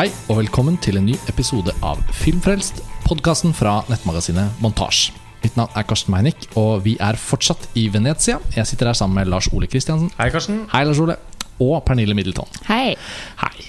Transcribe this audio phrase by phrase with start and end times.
[0.00, 5.10] Hei og velkommen til en ny episode av Filmfrelst, podkasten fra nettmagasinet Montasj.
[5.42, 8.38] Mitt navn er Karsten Meinick, og vi er fortsatt i Venezia.
[8.54, 10.08] Jeg sitter her sammen med Lars Ole Kristiansen.
[10.16, 10.62] Hei, Karsten.
[10.72, 11.18] Hei, Lars Ole.
[11.60, 12.48] Og Pernille Middleton.
[12.70, 12.96] Hei.
[13.44, 13.68] Hei.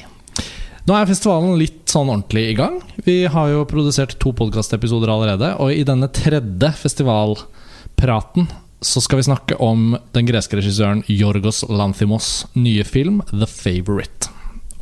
[0.88, 2.80] Nå er festivalen litt sånn ordentlig i gang.
[3.04, 8.48] Vi har jo produsert to podkastepisoder allerede, og i denne tredje festivalpraten
[8.80, 14.32] så skal vi snakke om den greske regissøren Jorgos Lanthimos nye film 'The Favourite'.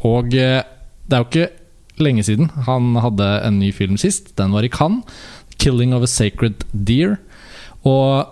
[0.05, 0.61] Og eh,
[1.09, 1.49] det er jo ikke
[1.99, 4.35] lenge siden han hadde en ny film sist.
[4.39, 5.03] Den var i Cannes.
[5.59, 7.17] 'Killing of a Sacred Deer'.
[7.83, 8.27] Og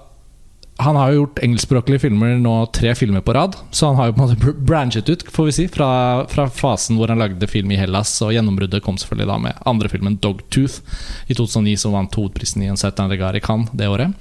[0.77, 3.55] han har jo gjort engelskspråklige filmer nå tre filmer på rad.
[3.73, 5.90] Så han har jo på en måte branchet ut får vi si fra,
[6.30, 8.13] fra fasen hvor han lagde film i Hellas.
[8.22, 10.80] Og gjennombruddet kom selvfølgelig da med andre filmen 'Dogtooth'
[11.28, 14.14] i 2009, som vant hovedprisen i en Certain Regard i Cannes det året.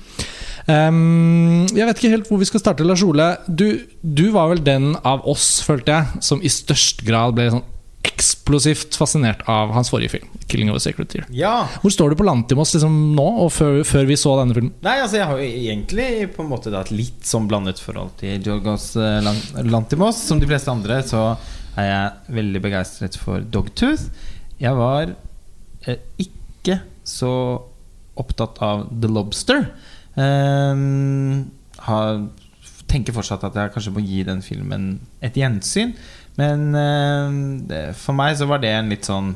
[0.67, 3.37] Um, jeg vet ikke helt hvor vi skal starte, Lars Ole.
[3.47, 7.67] Du, du var vel den av oss, følte jeg, som i størst grad ble sånn
[8.17, 11.27] eksplosivt fascinert av hans forrige film, 'Killing of a Sacred Deer'.
[11.31, 11.69] Ja.
[11.83, 14.73] Hvor står du på Lantimos liksom nå, og før, før vi så denne filmen?
[14.87, 18.17] Nei, altså jeg har jo egentlig på en måte da et litt sånn blandet forhold
[18.23, 19.31] til Jorgos eh,
[19.69, 20.23] Lantimos.
[20.29, 21.29] Som de fleste andre så
[21.77, 24.09] er jeg veldig begeistret for Dogtooth.
[24.63, 25.13] Jeg var
[25.85, 27.33] eh, ikke så
[28.17, 29.69] opptatt av The Lobster.
[30.17, 30.85] Eh,
[31.87, 32.23] har,
[32.89, 35.93] tenker fortsatt at jeg kanskje må gi den filmen et gjensyn.
[36.37, 39.31] Men uh, for meg så var det en litt sånn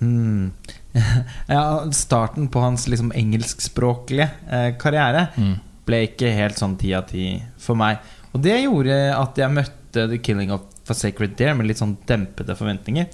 [0.00, 0.50] hmm,
[1.54, 1.62] ja,
[1.94, 5.56] Starten på hans liksom engelskspråklige uh, karriere Mm.
[5.84, 7.26] ble ikke helt sånn ti av ti
[7.60, 7.98] for meg.
[8.32, 11.96] Og det gjorde at jeg møtte The Killing of a Sacred Deer med litt sånn
[12.08, 13.10] dempede forventninger.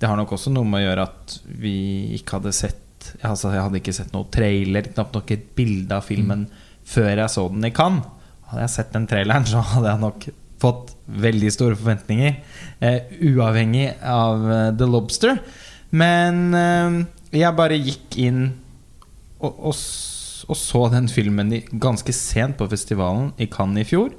[0.00, 1.74] Det har nok også noe med å gjøre at vi
[2.16, 2.80] ikke hadde sett
[3.20, 6.46] Altså Jeg hadde ikke sett noen trailer, knapt nok et bilde av filmen
[6.88, 8.06] før jeg så den i Cannes.
[8.48, 10.24] Hadde jeg sett den traileren, så hadde jeg nok
[10.64, 12.36] fått veldig store forventninger.
[12.80, 15.40] Eh, uavhengig av eh, The Lobster.
[15.94, 17.00] Men eh,
[17.40, 18.44] jeg bare gikk inn
[19.44, 19.74] og, og,
[20.48, 21.52] og så den filmen
[21.82, 24.14] ganske sent på festivalen i Cannes i fjor.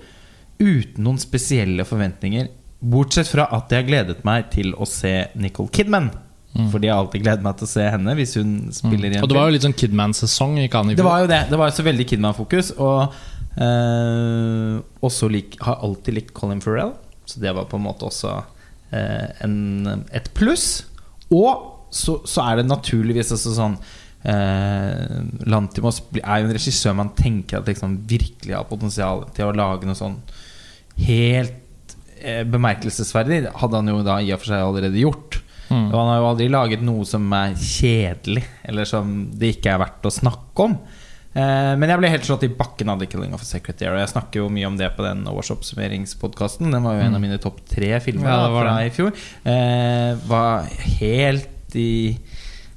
[0.61, 2.51] Uten noen spesielle forventninger.
[2.85, 6.13] Bortsett fra at jeg gledet meg til å se Nicole Kidman.
[6.71, 9.27] Fordi jeg alltid gleder meg til å se henne hvis hun spiller i en Og
[9.27, 11.01] det var jo litt sånn Kidman-sesong i Cannes i fjor.
[11.01, 11.39] Det var jo det.
[11.49, 12.69] Det var så veldig Kidman-fokus.
[12.79, 13.17] Og
[13.61, 16.95] eh, også lik, har alltid likt Colin Farrell,
[17.25, 18.33] så det var på en måte også
[18.91, 20.85] eh, en, et pluss.
[21.33, 23.75] Og så, så er det naturligvis også sånn
[24.27, 29.55] eh, Lantimos er jo en regissør man tenker at liksom virkelig har potensial til å
[29.55, 30.19] lage noe sånn
[31.05, 33.45] helt eh, bemerkelsesverdig.
[33.55, 35.39] Hadde han jo da i og for seg allerede gjort.
[35.69, 35.87] Mm.
[35.89, 39.81] Og han har jo aldri laget noe som er kjedelig, eller som det ikke er
[39.81, 40.77] verdt å snakke om.
[41.35, 43.91] Eh, men jeg ble helt slått i bakken av The Killing of a Secretary.
[43.91, 46.71] Og jeg snakker jo mye om det på den årsoppsummeringspodkasten.
[46.71, 48.31] Den var jo en av mine topp tre filmer Mm.
[48.31, 48.85] Ja, det var fra det.
[48.85, 49.11] i fjor.
[49.43, 50.63] Eh, var
[50.99, 52.17] helt i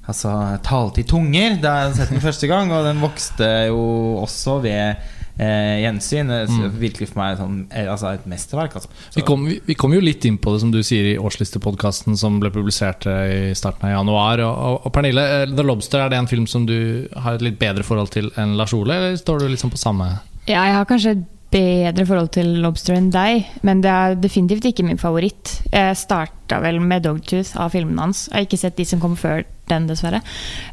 [0.08, 0.30] Altså
[0.64, 4.97] talte i tunger da jeg sett den første gang, og den vokste jo også ved
[5.38, 6.32] eh, gjensyn.
[6.50, 6.66] Mm.
[6.78, 8.78] Virkelig for meg som eh, altså et mesterverk.
[8.78, 8.93] Altså.
[9.16, 12.19] Vi kom, vi, vi kom jo litt inn på det, som du sier, i årslistepodkasten
[12.21, 14.44] som ble publisert eh, i starten av januar.
[14.44, 17.47] Og, og, og Pernille, eh, 'The Lobster', er det en film som du har et
[17.47, 20.10] litt bedre forhold til enn Lars Ole, eller står du liksom på samme
[20.48, 21.19] Ja, jeg har kanskje
[21.53, 25.59] bedre forhold til Lobster enn deg, men det er definitivt ikke min favoritt.
[25.72, 28.27] Jeg starta vel med Dogtooth av filmene hans.
[28.28, 30.22] Jeg har ikke sett de som kom før den, dessverre.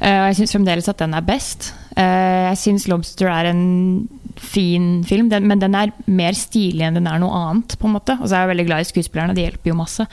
[0.01, 1.73] Eh, Og jeg syns fremdeles at den er best.
[1.95, 6.97] Eh, Jeg syns Lobster er en fin film, den, men den er mer stilig enn
[6.97, 7.77] den er noe annet.
[7.79, 10.05] på en måte Og så er jeg veldig glad i skuespillerne, de hjelper jo masse.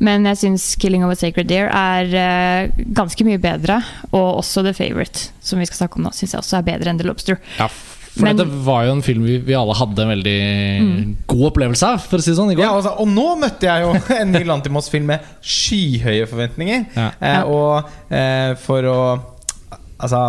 [0.00, 2.04] Men jeg syns 'Killing of a Sacred Deer' er
[2.66, 3.82] eh, ganske mye bedre.
[4.12, 6.90] Og også 'The Favourite', som vi skal snakke om nå, syns jeg også er bedre
[6.90, 7.38] enn 'The Lobster'.
[7.58, 7.68] Ja,
[8.10, 10.38] for Men- dette var jo en film vi, vi alle hadde en veldig
[11.30, 12.64] god opplevelse av, for å si det sånn, i går.
[12.66, 16.86] Ja, altså, og nå møtte jeg jo en ny Lantimos-film med skyhøye forventninger.
[16.96, 17.10] Ja.
[17.20, 18.98] Eh, og eh, for å
[20.00, 20.20] Altså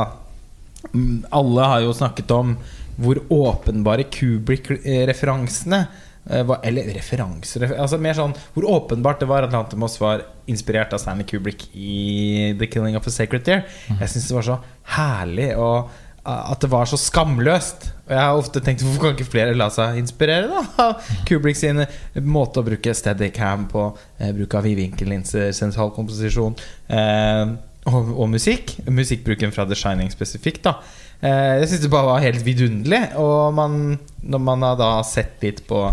[0.93, 2.57] mm, Alle har jo snakket om
[3.01, 5.87] hvor åpenbare Kubrick-referansene
[6.29, 10.91] eh, var- Eller referanser altså Mer sånn hvor åpenbart det var at Lantimos var inspirert
[10.93, 13.63] av Stanley Kubrick i The Killing of a Sacred Deer.
[13.87, 14.57] Jeg syns det var så
[14.97, 15.89] herlig og
[16.25, 17.87] at det var så skamløst.
[18.05, 21.57] Og jeg har ofte tenkt hvorfor kan ikke flere la seg inspirere da av Kubrick
[21.57, 21.81] sin
[22.29, 23.87] måte å bruke steadycam på,
[24.19, 26.53] eh, bruk av vidvinkellinser, sentralkomposisjon
[26.93, 27.53] eh,
[27.89, 28.75] og, og musikk.
[28.85, 30.61] Musikkbruken fra The Shining spesifikt.
[30.67, 30.75] da
[31.23, 33.01] eh, Jeg syns det bare var helt vidunderlig.
[33.17, 33.79] Og man,
[34.21, 35.87] når man har da sett litt på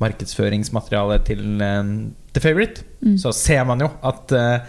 [0.00, 1.82] markedsføringsmaterialet til eh,
[2.34, 3.18] The Favourite, Mm.
[3.20, 4.60] så ser man jo at eh,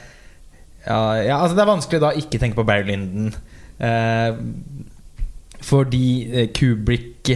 [0.85, 3.29] ja, ja, altså Det er vanskelig da ikke tenke på Barry Linden.
[3.79, 4.35] Eh,
[5.65, 7.33] fordi eh, Kubrick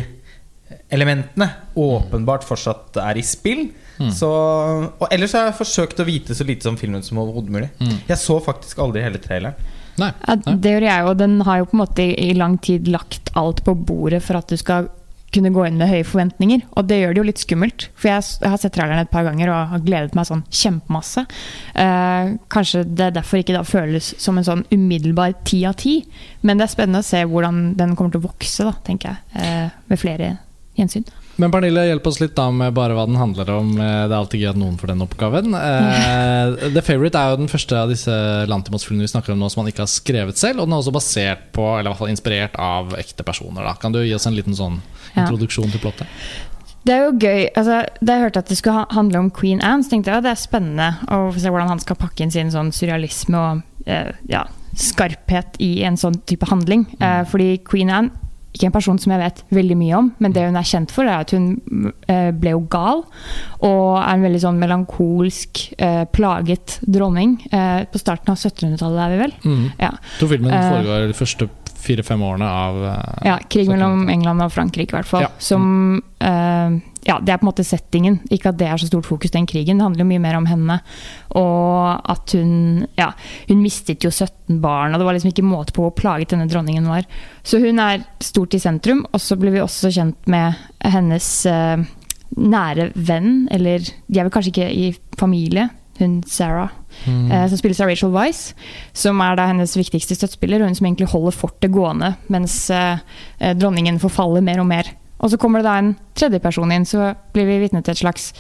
[0.89, 1.47] elementene
[1.77, 3.69] åpenbart fortsatt er i spill.
[4.15, 7.67] Så, og ellers har jeg forsøkt å vite så lite som filmen som overhodet mulig.
[8.07, 9.57] Jeg så faktisk aldri hele traileren.
[9.99, 10.13] Nei.
[10.23, 12.87] Ja, det gjør jeg, og den har jo på en måte i i lang tid
[12.87, 14.87] lagt alt på bordet for at du skal
[15.33, 16.63] kunne gå inn med høye forventninger.
[16.79, 17.87] Og det gjør det jo litt skummelt.
[17.99, 21.25] For jeg, jeg har sett traileren et par ganger og har gledet meg sånn kjempemasse.
[21.73, 25.99] Eh, kanskje det derfor ikke da føles som en sånn umiddelbar ti av ti.
[26.41, 29.43] Men det er spennende å se hvordan den kommer til å vokse, da, tenker jeg.
[29.43, 30.35] Eh, med flere
[30.79, 31.07] gjensyn.
[31.39, 33.69] Men Pernille, hjelp oss litt da med bare hva den handler om.
[33.80, 35.53] Eh, Det er alltid gøy at noen får den oppgaven.
[35.56, 38.12] Uh, The Favourite er jo den første av disse
[38.51, 40.59] Lantimos-filmene vi snakker om nå som man ikke har skrevet selv.
[40.59, 43.63] Og den er også basert på, eller i hvert fall inspirert av ekte personer.
[43.63, 44.81] da Kan du gi oss en liten sånn
[45.15, 46.12] introduksjon til plottet?
[46.83, 47.41] Det er jo gøy.
[47.59, 50.27] Altså, da jeg hørte at det skulle handle om Queen Anne, så tenkte jeg at
[50.27, 54.12] det er spennende å se hvordan han skal pakke inn sin sånn surrealisme og eh,
[54.31, 54.45] ja,
[54.80, 56.88] skarphet i en sånn type handling.
[57.00, 60.48] Eh, fordi Queen Anne ikke en person som jeg vet veldig mye om, men det
[60.48, 63.04] hun er kjent for, er at hun eh, ble jo gal.
[63.62, 67.38] Og er en veldig sånn melankolsk, eh, plaget dronning.
[67.54, 69.36] Eh, på starten av 1700-tallet, er vi vel?
[69.46, 69.66] Mm.
[69.78, 69.94] Ja.
[70.19, 71.50] To filmen foregår de første
[71.80, 72.80] fire-fem årene av
[73.24, 75.28] Ja, krig mellom England og Frankrike, i hvert fall.
[75.28, 75.31] Ja.
[75.40, 78.19] Som eh, Ja, det er på en måte settingen.
[78.30, 79.78] Ikke at det er så stort fokus, den krigen.
[79.80, 80.80] Det handler jo mye mer om henne.
[81.40, 83.12] Og at hun Ja,
[83.48, 86.50] hun mistet jo 17 barn, og det var liksom ikke måte på hvor plaget denne
[86.51, 87.06] dronningen var.
[87.44, 91.78] Så hun er stort i sentrum, og så blir vi også kjent med hennes eh,
[92.38, 95.69] nære venn, eller de er vel kanskje ikke i familie,
[96.00, 96.69] hun Sarah,
[97.06, 97.31] Mm.
[97.31, 98.54] eh, som spilles av Rachel Wise,
[98.94, 102.98] som er da hennes viktigste støttespiller, og hun som egentlig holder fortet gående mens eh,
[103.40, 104.90] eh, dronningen forfaller mer og mer.
[105.19, 108.04] Og så kommer det da en tredje person inn, så blir vi vitne til et
[108.04, 108.31] slags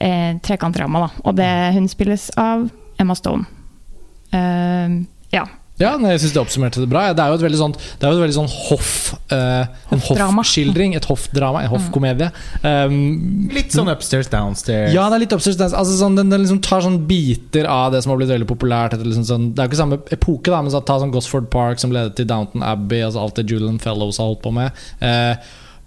[0.00, 1.06] eh, trekantdrama.
[1.06, 1.24] da.
[1.24, 2.68] Og det, hun spilles av
[3.00, 3.44] Emma Stone.
[4.34, 5.04] Uh,
[5.34, 5.44] ja.
[5.74, 7.08] Ja, nei, jeg syns det oppsummerte det bra.
[7.10, 8.90] Det er jo et veldig sånt, det er jo et veldig sånn hoff
[9.34, 12.28] uh, En hoffskildring, et hoffdrama, en hoffkomedie.
[12.62, 14.94] Um, Litt sånn upstairs, downstairs.
[14.94, 15.80] Ja, det er litt upstairs downstairs.
[15.80, 18.94] Altså, sånn, den, den liksom tar sånn biter av det som har blitt veldig populært.
[18.94, 21.50] Etter liksom sånn, det er jo ikke samme epoke, da, men så ta sånn Gosford
[21.50, 24.86] Park som ledet til Downton Abbey, altså alt det Julian Fellows har holdt på med.
[25.02, 25.34] Eh,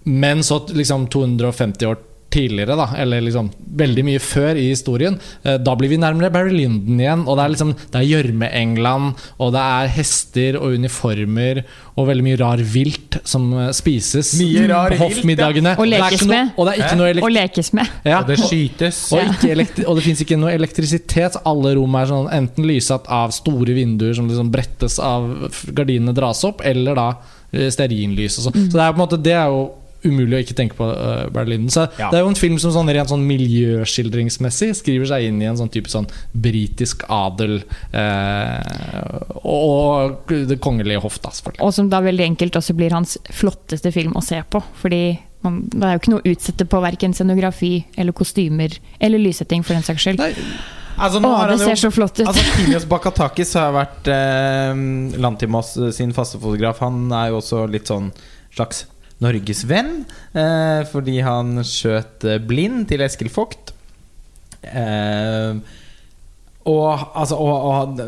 [0.08, 3.46] men så liksom 250 år tidligere, da, eller liksom
[3.80, 5.14] veldig mye før i historien.
[5.48, 9.22] Eh, da blir vi nærmere Barry Lyndon igjen, og det er liksom Det er gjørme-England,
[9.40, 11.62] og det er hester og uniformer
[11.96, 15.72] og veldig mye rar vilt som eh, spises Mye rar på hoffmiddagene.
[15.72, 15.80] ja.
[15.80, 16.52] Og lekes med.
[16.58, 17.96] Og det er ikke noe Og lekes med.
[18.04, 19.00] ja, Og det skytes.
[19.16, 21.40] og, ikke og det fins ikke noe elektrisitet.
[21.48, 26.44] Alle rom er sånn enten lysatt av store vinduer som liksom brettes av gardinene dras
[26.44, 27.08] opp, eller da
[27.56, 28.36] eh, stearinlys.
[28.36, 28.64] Og sånn.
[28.68, 29.68] Så det er på en måte Det er jo
[30.06, 31.66] umulig å ikke tenke på uh, Berlin.
[31.72, 32.10] Så Ja.
[32.12, 35.58] Det er jo en film som sånn rent sånn miljøskildringsmessig skriver seg inn i en
[35.58, 37.60] sånn type sånn britisk adel
[37.90, 41.64] eh, og det kongelige hoff, da, selvfølgelig.
[41.64, 44.62] Og som da veldig enkelt også blir hans flotteste film å se på.
[44.82, 45.02] Fordi
[45.46, 49.64] man, det er jo ikke noe å utsette på verken scenografi eller kostymer eller lyssetting,
[49.66, 50.22] for den saks skyld.
[50.22, 50.34] Nei,
[50.98, 52.26] Altså, nå Å, har det ser jo så flott ut!
[52.26, 54.80] Altså Kimios Bakatakis har vært eh,
[55.22, 56.80] Lantimos sin faste fotograf.
[56.82, 58.10] Han er jo også litt sånn
[58.50, 58.82] slags
[59.24, 60.04] norgesvenn.
[60.32, 63.74] Eh, fordi han skjøt eh, blind til Eskil Vogt.
[64.62, 65.58] Eh,
[66.68, 68.00] og altså og, og,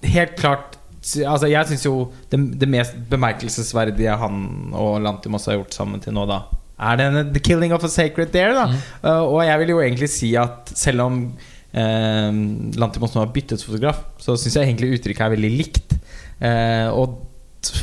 [0.00, 0.78] Helt klart
[1.20, 1.92] Altså Jeg syns jo
[2.32, 6.40] det, det mest bemerkelsesverdige han og Lantimos har gjort sammen til nå, da
[6.80, 8.56] er denne The Killing of a Sacred Dare.
[8.56, 8.66] Da.
[9.04, 11.18] Eh, og jeg vil jo egentlig si at selv om
[11.72, 12.30] eh,
[12.80, 15.96] Lantimos nå har byttet fotograf, så syns jeg egentlig uttrykket er veldig likt.
[16.40, 17.18] Eh, og,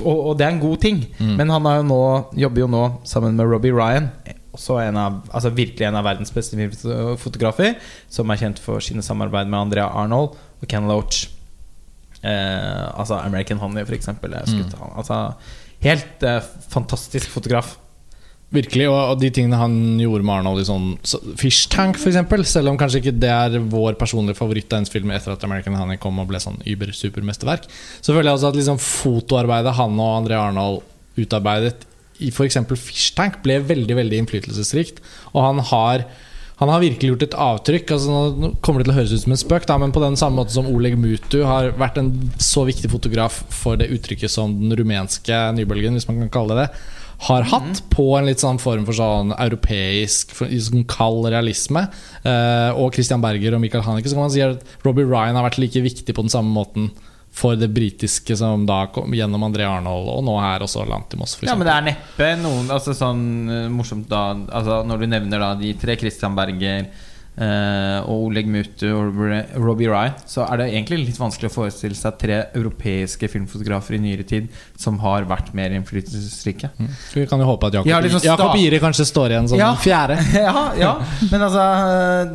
[0.02, 1.04] og, og det er en god ting.
[1.20, 1.36] Mm.
[1.40, 2.02] Men han har jo nå,
[2.46, 4.10] jobber jo nå sammen med Robbie Ryan.
[4.58, 6.70] Også en av, altså virkelig en av verdens beste
[7.22, 7.78] fotografer.
[8.10, 11.28] Som er kjent for sine samarbeid med Andrea Arnold og Ken Loach.
[12.26, 14.34] Eh, altså American Honey, for eksempel.
[14.34, 14.64] Mm.
[14.80, 14.96] han.
[14.98, 15.20] Altså,
[15.86, 16.42] helt eh,
[16.74, 17.78] fantastisk fotograf.
[18.56, 22.72] Virkelig, og, de tingene han gjorde med Arnold i sånn så, Fish Tank, eksempel Selv
[22.72, 26.00] om kanskje ikke det er vår personlige favoritt av hennes film etter at American Honey
[26.00, 30.40] kom og ble sånn über-supermesterverk, så føler jeg også at liksom fotoarbeidet han og André
[30.40, 30.80] Arnold
[31.20, 31.84] utarbeidet
[32.24, 32.62] i f.eks.
[32.80, 35.04] Fish Tank, ble veldig veldig innflytelsesrikt.
[35.36, 36.08] Og han har
[36.58, 37.92] han har virkelig gjort et avtrykk.
[37.94, 40.18] Altså, nå kommer det til å høres ut som en spøk, da, men på den
[40.18, 42.10] samme måte som Oleg Mutu har vært en
[42.42, 46.66] så viktig fotograf for det uttrykket som den rumenske nybølgen, hvis man kan kalle det
[46.66, 46.82] det,
[47.26, 51.88] har hatt på en litt sånn form for sånn europeisk sånn kald realisme.
[52.22, 54.12] Eh, og Christian Berger og Michael Haneke.
[54.12, 56.92] Så kan man si at Robbie Ryan har vært like viktig på den samme måten
[57.38, 61.36] for det britiske som da kom gjennom André Arnold, og nå her også Lantimos.
[61.38, 65.10] For Ja, men det er neppe noen altså, sånn eh, morsomt da altså, Når du
[65.12, 66.88] nevner da de tre, Christian Berger,
[67.38, 69.18] og Oleg Mutu og
[69.62, 74.00] Robbie- Rye, så er det egentlig litt vanskelig å forestille seg tre europeiske filmfotografer i
[74.02, 76.70] nyere tid som har vært mer innflytelsesrike.
[77.12, 79.60] Så vi kan jo håpe at Jakob, Ja, liksom Jakob Iri kanskje står igjen som
[79.60, 79.76] Ja.
[79.76, 80.18] fjerde.
[80.34, 80.94] ja, ja,
[81.32, 81.66] men altså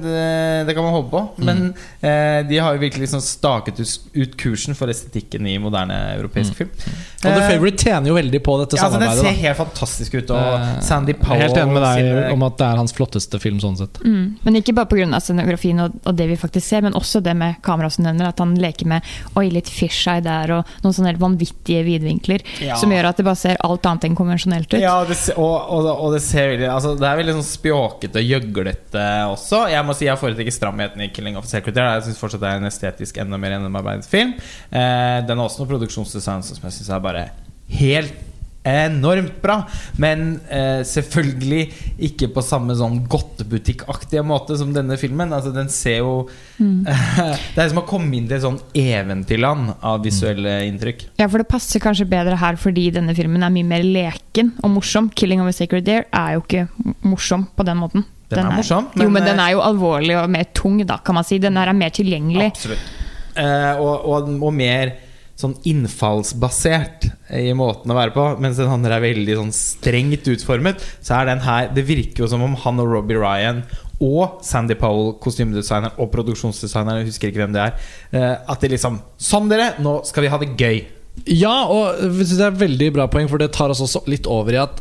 [0.02, 1.22] det, det kan man håpe på.
[1.44, 1.64] Men
[2.00, 6.70] eh, de har jo virkelig liksom staket ut, kursen for estetikken i moderne europeisk film.
[6.72, 9.34] Og The Eh, Favourite tjener jo veldig på dette ja, altså, Den ser da.
[9.42, 10.30] helt fantastisk ut.
[10.30, 13.58] Og Eh, Sandy Powell Helt enig med deg om at det er hans flotteste film
[13.62, 13.98] sånn sett.
[14.04, 14.36] Mm.
[14.44, 15.20] Men ikke bare pga.
[15.20, 18.42] scenografien og, og det vi faktisk ser, men også det med kamera som nevner, at
[18.42, 22.44] han leker med oi, litt fisheye der og noen sånne helt vanvittige vidvinkler.
[22.62, 22.76] Ja.
[22.80, 24.80] Som gjør at det bare ser alt annet enn konvensjonelt ut.
[24.82, 28.34] Ja, det, og, og, og det ser veldig altså, Det er veldig sånn spjåkete og
[28.34, 29.64] gjøglete også.
[29.72, 31.94] Jeg må si jeg foretrekker stramheten i 'Killing of a Sacred Deer'.
[31.98, 34.34] Jeg syns fortsatt det er en estetisk enda mer gjennomarbeidet film.
[34.70, 37.26] Eh, den har også noe produksjonsdesign som jeg syns er bare
[37.72, 38.31] helt
[38.62, 39.58] enormt bra.
[40.02, 41.62] Men eh, selvfølgelig
[42.08, 45.34] ikke på samme sånn godtebutikkaktige måte som denne filmen.
[45.34, 46.14] Altså Den ser jo
[46.62, 51.08] Det er som å komme inn til et sånn eventyrland av visuelle inntrykk.
[51.20, 54.76] Ja, for det passer kanskje bedre her fordi denne filmen er mye mer leken og
[54.78, 55.10] morsom.
[55.12, 56.66] 'Killing of a Sacred Deer' er jo ikke
[57.06, 58.06] morsom på den måten.
[58.32, 60.96] Den er morsom, jo, men, men den eh, er jo alvorlig og mer tung, da,
[61.04, 61.36] kan man si.
[61.42, 62.48] Den her er mer tilgjengelig.
[62.54, 62.92] Absolutt.
[63.36, 64.94] Eh, og, og, og mer
[65.42, 67.08] sånn innfallsbasert
[67.38, 68.26] i måten å være på.
[68.42, 70.82] Mens den andre er veldig sånn strengt utformet.
[71.02, 73.64] Så er den her Det virker jo som om han og Robbie Ryan
[74.02, 78.72] og Sandy Powell, kostymedesigner og produksjonsdesigner, jeg husker ikke hvem det er, eh, at de
[78.72, 79.76] liksom Sånn, dere!
[79.78, 80.80] Nå skal vi ha det gøy.
[81.28, 84.56] Ja, og det er et veldig bra poeng, for det tar oss også litt over
[84.56, 84.80] i at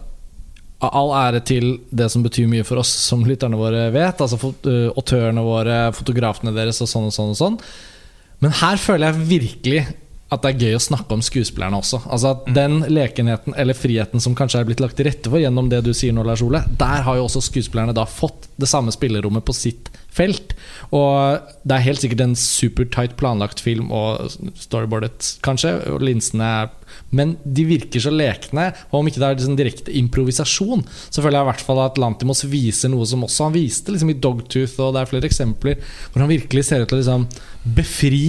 [0.82, 4.22] all ære til det som betyr mye for oss, som lytterne våre vet.
[4.24, 7.60] Altså øh, autørene våre, fotografene deres og sånn og sånn og sånn.
[8.42, 9.84] Men her føler jeg virkelig
[10.32, 12.02] at det er gøy å snakke om skuespillerne også.
[12.08, 15.68] Altså at Den lekenheten eller friheten som kanskje er blitt lagt til rette for gjennom
[15.72, 18.94] det du sier nå, Lars Ole, der har jo også skuespillerne da fått det samme
[18.96, 20.56] spillerommet på sitt felt.
[20.96, 26.72] Og det er helt sikkert en supertight planlagt film og storyboardet, kanskje, og linsene er
[27.16, 28.70] men de virker så lekne.
[28.92, 32.00] Og om ikke det er liksom direkte improvisasjon, så føler jeg i hvert fall at
[32.02, 35.80] Lantimos viser noe som også han viste liksom i Dogtooth, og det er flere eksempler
[36.12, 37.28] hvor han virkelig ser ut til å liksom
[37.78, 38.28] befri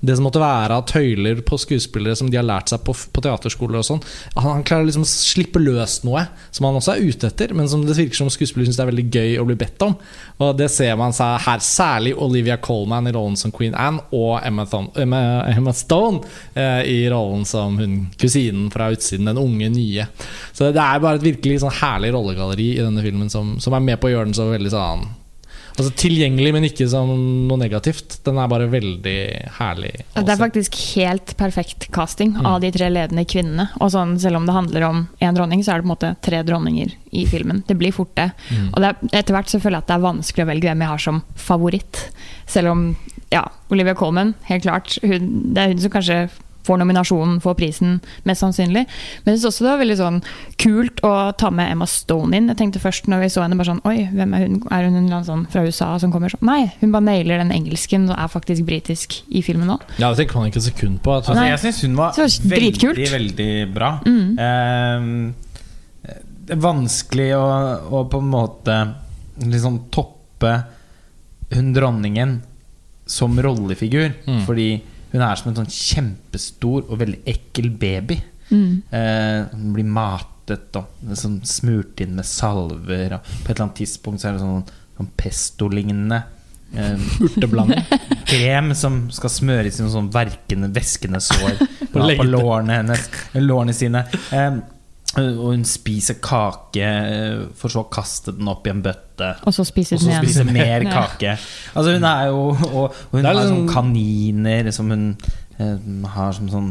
[0.00, 3.24] det som måtte være av tøyler på skuespillere som de har lært seg på, på
[3.24, 4.02] teaterskoler og sånn.
[4.38, 7.68] Han, han klarer liksom å slippe løs noe som han også er ute etter, men
[7.68, 9.96] som det virker som skuespillere syns er veldig gøy å bli bedt om.
[10.40, 14.40] Og det ser man seg her, særlig Olivia Colman i rollen som Queen Anne, og
[14.46, 19.68] Emma, Thon Emma, Emma Stone eh, i rollen som hun kusinen fra utsiden, den unge
[19.72, 20.08] nye.
[20.52, 23.84] Så det er bare et virkelig sånn herlig rollegalleri i denne filmen som, som er
[23.84, 25.08] med på å gjøre den så veldig sånn
[25.80, 27.10] Altså Tilgjengelig, men ikke som
[27.48, 28.18] noe negativt.
[28.26, 29.16] Den er bare veldig
[29.56, 29.92] herlig.
[30.12, 30.24] Også.
[30.26, 32.46] Det er faktisk helt perfekt casting Mm.
[32.46, 33.68] av de tre ledende kvinnene.
[33.80, 36.12] Og sånn, selv om det handler om én dronning, så er det på en måte
[36.22, 37.64] tre dronninger i filmen.
[37.66, 38.30] Det blir fort det.
[38.50, 38.68] Mm.
[38.74, 40.80] Og det er, etter hvert så føler jeg at det er vanskelig å velge hvem
[40.84, 42.04] jeg har som favoritt.
[42.46, 42.84] Selv om
[43.32, 44.98] ja, Olivia Colman, helt klart.
[45.02, 46.20] Hun, det er hun som kanskje
[46.66, 47.98] får nominasjonen, får prisen,
[48.28, 48.84] mest sannsynlig.
[49.24, 50.20] Men jeg synes også det var veldig sånn
[50.60, 52.50] kult å ta med Emma Stone inn.
[52.52, 54.58] Jeg tenkte først når vi så henne bare sånn Oi, hvem er hun?
[54.68, 56.44] Er hun en eller annen sånn fra USA som kommer sånn?
[56.46, 59.78] Nei, hun bare nailer den engelsken og er faktisk britisk i filmen nå.
[59.96, 61.16] Ja, det tenker man ikke et sekund på.
[61.16, 63.90] Jeg Altså, jeg syns hun var var veldig, veldig bra.
[64.06, 64.28] Mm.
[64.44, 65.48] Eh,
[66.50, 67.46] det er vanskelig å,
[67.94, 68.76] å på en måte
[69.40, 70.54] liksom toppe
[71.54, 72.40] hun dronningen
[73.10, 74.12] som rollefigur.
[74.26, 74.40] Mm.
[74.46, 74.70] Fordi
[75.12, 78.20] hun er som en sånn kjempestor og veldig ekkel baby.
[78.50, 78.82] Mm.
[78.94, 83.16] Eh, hun blir matet og sånn smurt inn med salver.
[83.16, 86.22] Og på et eller annet tidspunkt så er det sånn, sånn pesto-lignende
[86.74, 87.86] eh, Urteblanding.
[88.30, 91.58] krem som skal smøres i noen sånn verkende, væskende sår
[91.92, 93.08] på, lårene hennes.
[93.38, 94.04] Lårene sine.
[94.34, 94.60] Eh,
[95.18, 99.32] og hun spiser kake, eh, for så å kaste den opp i en bøtte.
[99.44, 100.46] Og så spiser hun igjen.
[100.46, 101.32] den mer kake.
[101.74, 105.16] Altså Hun er jo Og, hun har liksom- sånne kaniner som hun
[105.58, 106.70] eh, har som sånn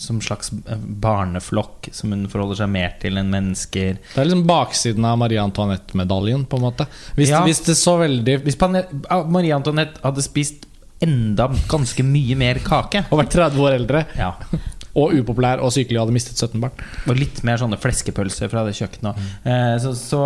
[0.00, 3.98] som slags eh, barneflokk som hun forholder seg mer til enn mennesker.
[4.14, 6.86] Det er liksom baksiden av Marie Antoinette-medaljen, på en måte.
[7.18, 7.42] Hvis, Ja.
[7.44, 8.56] hvis det så veldig Hvis
[9.10, 10.66] ah, Marie Antoinette hadde spist
[11.02, 14.32] enda ganske mye mer kake Og vært 30 år eldre, ja,
[14.98, 16.74] og upopulær og sykelig og hadde mistet 17 barn.
[17.08, 19.20] Og litt mer sånne fleskepølser fra det kjøkkenet.
[19.48, 20.22] Eh, så så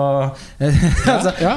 [1.15, 1.53] altså, Ja,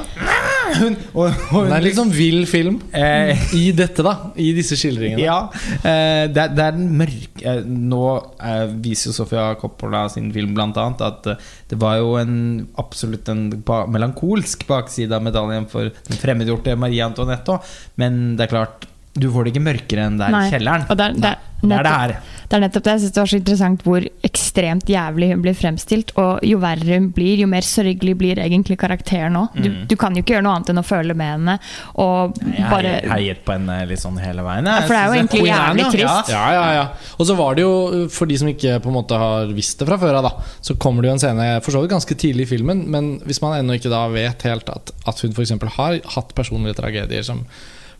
[0.80, 4.14] hun, og, og, Det er litt sånn vill film eh, i dette, da.
[4.38, 5.24] I disse skildringene.
[5.26, 5.40] Ja,
[5.82, 8.04] eh, det, er- det er den mørke eh, Nå
[8.38, 12.36] eh, viser jo Sofia Coppola sin film blant annet at eh, det var jo en
[12.82, 17.74] absolutt en ba melankolsk bakside av medaljen for den fremmedgjorte Marie Antoinette òg.
[18.02, 18.86] Men det er klart,
[19.20, 20.86] du får det ikke mørkere enn det er i kjelleren.
[20.90, 22.14] Og det er, det, er, Det er det her.
[22.50, 22.94] Det er nettopp det.
[22.96, 26.12] Jeg synes det var så interessant hvor ekstremt jævlig hun blir fremstilt.
[26.18, 29.54] Og jo verre hun blir, jo mer sørgelig blir egentlig karakteren òg.
[29.54, 29.84] Du, Mm.
[29.88, 31.56] du kan jo ikke gjøre noe annet enn å føle med henne.
[32.02, 34.66] Og Jeg bare heiet på henne litt sånn hele veien.
[34.66, 35.92] Ja, for det er jo egentlig jævlig ja.
[35.94, 36.34] trist.
[36.34, 36.86] Ja, ja, ja.
[37.20, 39.88] Og så var det jo, for de som ikke på en måte har visst det
[39.88, 42.48] fra før av, da, så kommer det jo en scene for så vidt ganske tidlig
[42.50, 45.54] i filmen, men hvis man ennå ikke da vet helt at, at hun f.eks.
[45.78, 47.46] har hatt personlige tragedier som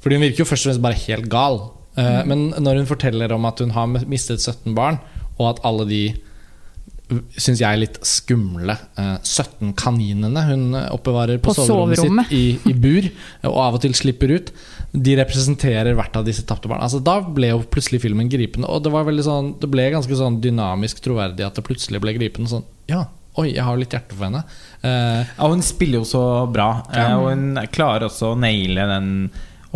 [0.02, 1.58] Fordi hun virker jo først og fremst bare helt gal.
[1.98, 5.00] Eh, Men når hun forteller om at hun har mistet 17 barn,
[5.40, 6.04] og at alle de
[7.42, 12.30] syns jeg, litt skumle eh, 17 kaninene hun oppbevarer på, På soverommet, soverommet.
[12.30, 13.08] sitt i, i bur,
[13.50, 14.52] og av og til slipper ut.
[14.94, 16.86] De representerer hvert av disse tapte barna.
[16.86, 18.70] Altså, da ble jo plutselig filmen gripende.
[18.70, 22.50] Og det var sånn Det ble ganske sånn dynamisk troverdig at det plutselig ble gripende.
[22.50, 23.04] Sånn, ja,
[23.38, 24.44] oi, jeg har litt hjerte for henne.
[24.84, 26.70] Uh, Ja, hun spiller jo så bra.
[26.94, 27.08] Ja.
[27.10, 29.12] eh, Og hun klarer også å naile den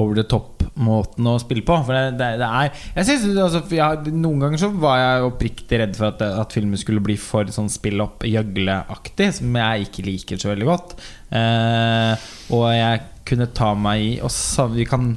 [0.01, 1.77] over the top-måten å spille på.
[1.85, 5.81] For det, det, det er jeg synes, altså, jeg, Noen ganger så var jeg oppriktig
[5.83, 10.41] redd for at, at filmen skulle bli for sånn spill-opp, gjøgleaktig, som jeg ikke liker
[10.41, 10.97] så veldig godt.
[11.33, 15.13] Eh, og jeg kunne ta meg i Og så, vi kan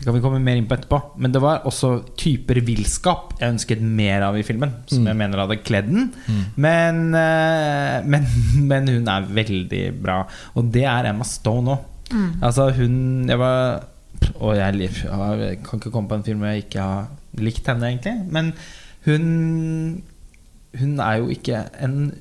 [0.00, 0.98] det kan vi komme mer inn på etterpå.
[1.20, 4.72] Men det var også typer villskap jeg ønsket mer av i filmen.
[4.88, 6.06] Som jeg mener hadde kledd den.
[6.56, 8.24] Men, eh, men,
[8.70, 10.22] men hun er veldig bra.
[10.56, 11.89] Og det er Emma Stone òg.
[12.42, 13.84] Altså, hun Jeg var
[14.40, 17.86] Og jeg, jeg kan ikke komme på en film hvor jeg ikke har likt henne,
[17.92, 18.16] egentlig.
[18.28, 18.52] Men
[19.06, 20.02] hun
[20.78, 22.12] Hun er jo ikke en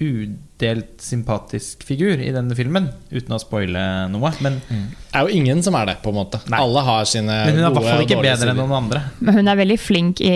[0.00, 4.30] udelt sympatisk figur i denne filmen, uten å spoile noe.
[4.40, 6.40] Men, det er jo ingen som er det, på en måte.
[6.48, 6.60] Nei.
[6.62, 9.02] Alle har sine men hun er i gode hvert fall ikke bedre enn noen andre.
[9.20, 10.32] Men hun er veldig flink i,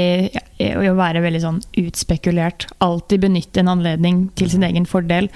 [0.60, 2.68] i å være veldig sånn utspekulert.
[2.84, 5.30] Alltid benytte en anledning til sin egen fordel.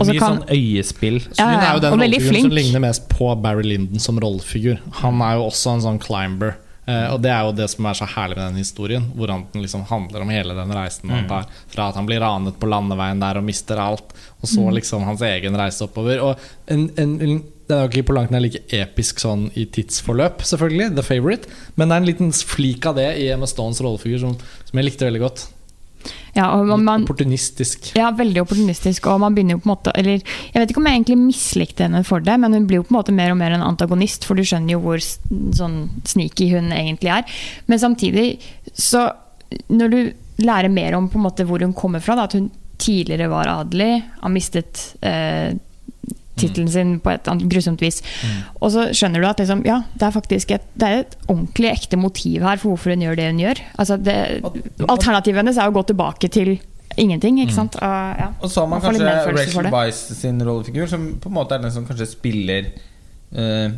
[0.00, 1.20] Og så Mye kan sånn øyespill.
[1.28, 4.80] Så hun Ja, er jo den rollefiguren som ligner mest på Barry Lyndon som rollefigur.
[5.02, 6.56] Han er jo også en sånn climber.
[6.88, 9.04] Uh, og det er jo det som er så herlig med den historien.
[9.14, 11.46] Hvordan den liksom handler om hele den reisen han tar.
[11.70, 15.22] Fra at han blir ranet på landeveien der og mister alt, og så liksom hans
[15.28, 16.22] egen reise oppover.
[16.24, 17.36] Og en, en, en,
[17.68, 20.90] det er jo ikke på langt nær like episk sånn i tidsforløp, selvfølgelig.
[20.96, 21.60] The Favourite.
[21.76, 24.88] Men det er en liten flik av det i Emma Stones rollefigur som, som jeg
[24.90, 25.46] likte veldig godt.
[26.36, 27.90] Ja, man, opportunistisk.
[27.98, 29.08] Ja, veldig opportunistisk.
[29.10, 31.86] Og man begynner jo på en måte Eller jeg vet ikke om jeg egentlig mislikte
[31.86, 34.26] henne for det, men hun blir jo på en måte mer og mer en antagonist,
[34.28, 37.40] for du skjønner jo hvor sånn sneaky hun egentlig er.
[37.66, 38.28] Men samtidig,
[38.74, 39.10] så
[39.66, 40.00] Når du
[40.46, 43.48] lærer mer om på en måte hvor hun kommer fra, da, at hun tidligere var
[43.50, 45.56] adelig, har mistet eh,
[46.40, 48.00] tittelen sin på et annet grusomt vis.
[48.60, 51.72] Og så skjønner du at liksom, ja, det er faktisk et, det er et ordentlig
[51.74, 53.62] ekte motiv her for hvorfor hun gjør det hun gjør.
[53.82, 54.16] Altså det,
[54.88, 56.56] alternativet hennes er å gå tilbake til
[57.00, 57.76] ingenting, ikke sant?
[57.78, 58.32] Og, ja.
[58.40, 59.94] Og så har man kanskje Rachel det.
[59.94, 62.72] Sin rollefigur, som på en måte er den som kanskje spiller
[63.36, 63.70] uh,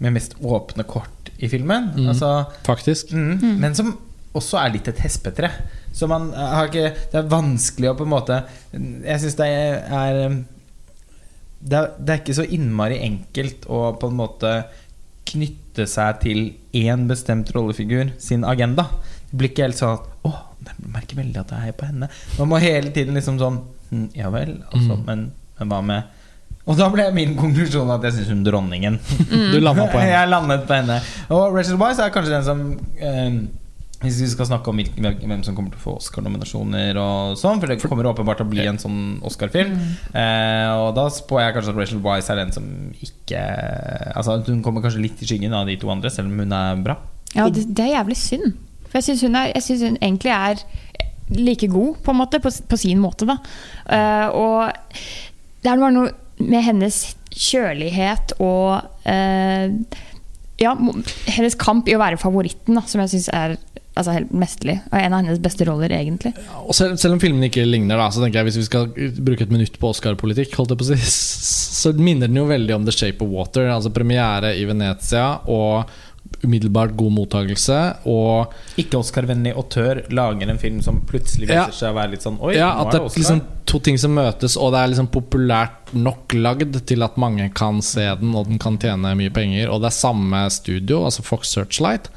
[0.00, 1.90] med mest åpne kort i filmen.
[1.96, 2.12] Mm.
[2.12, 3.12] Altså, Faktisk.
[3.12, 3.94] mm, Men som
[4.36, 5.50] også er litt et hespetre.
[5.92, 8.36] Så man har ikke Det er vanskelig å på en måte
[8.70, 10.36] Jeg syns det er eh,
[11.60, 14.52] det er, det er ikke så innmari enkelt å på en måte
[15.30, 16.38] knytte seg til
[16.76, 18.86] én bestemt rollefigur sin agenda.
[19.30, 20.32] Det blir ikke helt sånn at Å,
[20.66, 22.08] jeg merker veldig at jeg heier på henne.
[22.38, 25.04] Man må hele tiden liksom sånn «Hm, Ja vel, altså, Mm.
[25.06, 25.22] men,
[25.58, 26.16] men hva med
[26.68, 28.98] Og da ble min konklusjon at jeg syns hun dronningen.
[29.30, 30.10] Du landa på henne.
[30.12, 30.98] Jeg landet på henne.
[31.32, 32.60] Og Rachel Wise er kanskje den som
[33.00, 33.38] eh,
[34.00, 37.68] Hvis vi skal snakke om hvem som kommer til å få Oscar-nominasjoner og sånn, for
[37.68, 39.74] det kommer åpenbart til å bli en sånn Oscar-film.
[40.16, 42.64] Eh, og da spår jeg kanskje at Rachel Weisz er den som
[42.96, 43.42] ikke
[44.16, 46.80] Altså Hun kommer kanskje litt i skyggen av de to andre, selv om hun er
[46.80, 46.96] bra.
[47.34, 48.56] Ja, det, det er jævlig synd.
[48.88, 50.64] For jeg syns hun, hun egentlig er
[51.36, 53.36] like god, på en måte, på, på sin måte, da.
[53.84, 54.94] Uh, og
[55.60, 56.10] det er bare noe
[56.40, 59.66] med hennes kjølighet og uh,
[60.60, 60.74] Ja,
[61.30, 63.54] hennes kamp i å være favoritten, da, som jeg syns er
[63.96, 64.76] altså, helt mesterlig.
[64.90, 66.34] Og en av hennes beste roller, egentlig.
[66.66, 68.86] Og selv, selv om filmen ikke ligner, da, så tenker jeg hvis vi skal
[69.20, 70.54] bruke et minutt på Oscar-politikk,
[70.86, 71.00] si,
[71.80, 73.68] så minner den jo veldig om The Shape of Water.
[73.72, 75.90] Altså premiere i Venezia og
[76.44, 77.78] umiddelbart god mottagelse.
[78.08, 81.70] Og Ikke Oscar-vennlig autør lager en film som plutselig viser Ja.
[81.74, 83.20] seg å være litt sånn Oi, ja, nå er det er det er Oscar.
[83.20, 87.52] liksom to ting som møtes, og det er liksom populært nok lagd til at mange
[87.54, 89.68] kan se den, og den kan tjene mye penger.
[89.70, 92.08] Og det er samme studio, altså Fox Searchlight.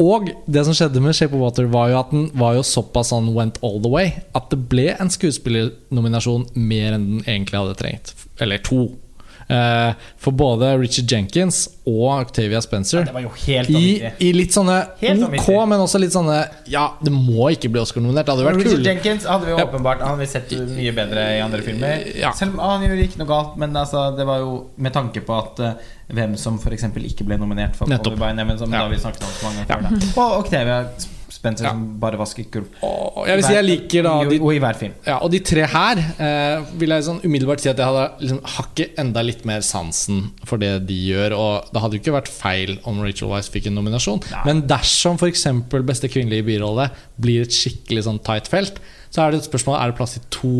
[0.00, 3.12] Og det som skjedde med Shape of Water, var jo at den var jo såpass
[3.12, 7.78] sånn went all the way at det ble en skuespillernominasjon mer enn den egentlig hadde
[7.82, 8.14] trengt.
[8.40, 8.86] Eller to.
[9.50, 13.04] Eh, for både Richard Jenkins og Octavia Spencer.
[13.08, 14.12] Det var jo helt I.
[14.22, 16.36] I litt sånne Helt ok, men også litt sånne
[16.70, 18.28] Ja, det må ikke bli Oscar-nominert.
[18.28, 18.86] Det hadde vært Richard kul.
[18.92, 22.04] Jenkins hadde vi jo åpenbart Han vi sett mye bedre i andre filmer.
[22.20, 22.30] Ja.
[22.36, 25.38] Selv om han gjorde ikke noe galt, men altså, det var jo med tanke på
[25.40, 26.86] at uh, hvem som f.eks.
[27.10, 28.20] ikke ble nominert for Nettopp.
[28.20, 28.84] Newman, som Ja.
[28.84, 29.88] da vi snakket om så mange før.
[29.88, 30.22] Da.
[30.22, 30.84] Og Octavia
[31.40, 31.70] Spencer Ja.
[31.72, 32.66] som bare vasker gulv.
[32.84, 34.92] Og jeg vil si jeg liker da de, Og i hver film.
[35.06, 38.40] ja, Og de tre her eh, vil jeg sånn umiddelbart si at jeg hadde liksom
[38.58, 41.32] hakket enda litt mer sansen for det de gjør.
[41.38, 44.20] Og det hadde jo ikke vært feil om Rachel Weisz fikk en nominasjon.
[44.30, 44.42] Nei.
[44.50, 45.46] Men dersom f.eks.
[45.88, 48.76] beste kvinnelige birolle blir et skikkelig sånn tight felt,
[49.10, 50.52] så er det et spørsmål Er det plass til to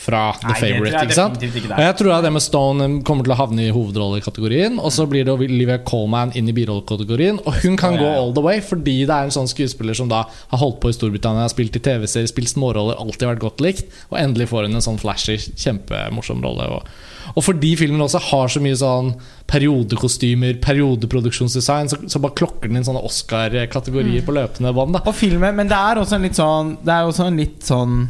[0.00, 1.00] fra The Nei, Favourite.
[1.04, 1.42] ikke sant?
[1.44, 1.68] ikke.
[1.76, 4.78] Og jeg tror at med Stone kommer til å havne i hovedrollekategorien.
[4.80, 7.42] Og så blir det Olivia Colman inn i birollekategorien.
[7.44, 9.96] Og hun kan Ja, gå ja, all the way, fordi det er en sånn skuespiller
[9.98, 13.44] som da har holdt på i Storbritannia, har spilt i TV-serier, spilt småroller, alltid vært
[13.44, 13.92] godt likt.
[14.08, 16.70] Og endelig får hun en sånn flashy, kjempemorsom rolle.
[16.78, 16.88] Og,
[17.36, 19.12] og fordi filmen også har så mye sånn
[19.50, 24.96] periodekostymer, periodeproduksjonsdesign, så, så bare klokker den inn sånne Oscar-kategorier på løpende bånd.
[25.04, 28.00] Og filmen, men det er også en litt sånn Det er også en litt sånn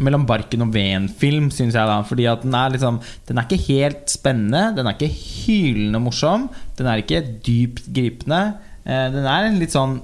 [0.00, 1.86] mellom barken og veden-film, syns jeg.
[1.90, 4.76] da Fordi at den er liksom Den er ikke helt spennende.
[4.76, 6.48] Den er ikke hylende morsom.
[6.78, 8.54] Den er ikke dypt gripende.
[8.86, 9.98] Eh, den er en litt sånn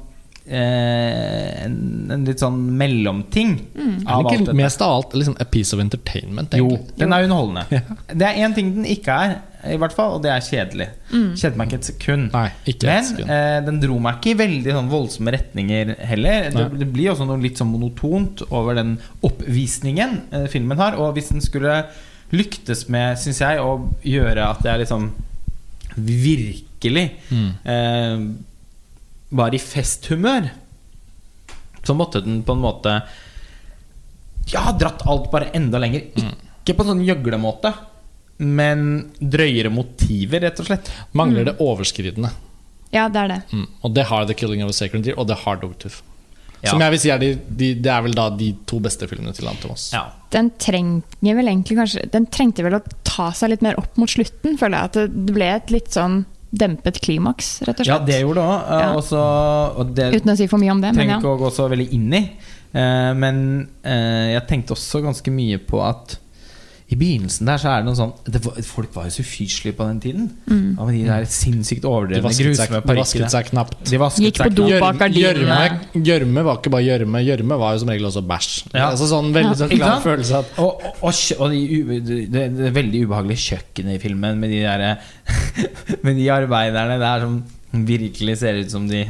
[0.46, 1.77] eh, en,
[2.12, 3.96] en litt sånn mellomting Mm.
[4.07, 4.55] av den alt ikke dette.
[4.59, 6.55] mest av alt liksom a piece of entertainment?
[6.59, 6.68] Jo,
[6.99, 7.83] den er underholdende.
[8.12, 9.37] Det er én ting den ikke er,
[9.72, 10.87] i hvert fall, og det er kjedelig.
[11.11, 12.29] Kjente meg ikke et sekund.
[12.33, 13.31] Nei, ikke et Men sekund.
[13.31, 16.50] eh, den dro meg ikke i veldig sånn voldsomme retninger heller.
[16.55, 20.98] Det, det blir også noe litt sånn monotont over den oppvisningen eh, filmen har.
[21.00, 21.85] Og hvis den skulle
[22.35, 25.11] lyktes med, syns jeg, å gjøre at jeg liksom
[25.96, 27.50] virkelig Mm.
[27.64, 28.18] eh,
[29.31, 30.50] var i festhumør,
[31.87, 33.02] så måtte den på en måte
[34.52, 36.05] Ja, dratt alt bare enda lenger.
[36.62, 37.72] Ikke på en sånn gjøglemåte,
[38.38, 40.90] men drøyere motiver, rett og slett.
[41.16, 42.33] Mangler det overskridende.
[42.94, 43.40] Ja, det er det.
[43.53, 43.66] Mm.
[43.83, 46.03] Og det har The Killing of a Sacred Deer, og det har Dogtooth.
[46.62, 46.70] Ja.
[46.72, 49.35] Som jeg vil si er de, de, Det er vel da de to beste filmene
[49.37, 49.90] til Antomos.
[49.94, 50.07] Ja.
[50.33, 54.11] Den trenger vel egentlig kanskje Den trengte vel å ta seg litt mer opp mot
[54.11, 54.90] slutten, føler jeg.
[54.90, 56.25] At det- ble et litt sånn
[56.57, 59.12] dempet klimaks, rett og ja, det gjorde det òg.
[59.12, 59.72] Ja.
[59.77, 61.18] Og det Uten å si for mye om det, men trenger ja.
[61.20, 62.22] ikke å gå så veldig inn i.
[62.72, 66.16] Eh, men eh, jeg tenkte også ganske mye på at
[66.87, 69.75] i begynnelsen der så er det noen sånn det var, Folk var jo så ufyselige
[69.75, 70.27] på den tiden.
[70.46, 70.77] Mm.
[70.79, 73.81] Ja, de der sinnssykt De overdrevne, vasket seg, de vasket seg knapt.
[73.90, 75.57] De vasket Gikk på do bak gardinene.
[75.96, 77.22] Gjørme gjørme var ikke bare gjørme.
[77.27, 78.51] Gjørme var jo som regel også bæsj.
[78.70, 78.90] Ja.
[78.92, 81.62] Altså sånn veldig sånn klar følelse at Og, og, og, og de,
[82.07, 84.87] det, det, det veldig ubehagelige kjøkkenet i filmen med de der
[86.07, 87.40] Med de arbeiderne der som
[87.87, 89.03] virkelig ser ut som de